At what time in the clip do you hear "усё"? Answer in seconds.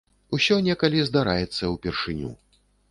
0.37-0.55